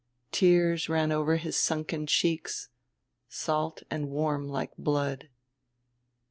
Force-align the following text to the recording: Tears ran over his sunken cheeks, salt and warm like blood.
Tears 0.31 0.89
ran 0.89 1.11
over 1.11 1.35
his 1.37 1.55
sunken 1.59 2.07
cheeks, 2.07 2.69
salt 3.29 3.83
and 3.91 4.09
warm 4.09 4.47
like 4.47 4.75
blood. 4.75 5.29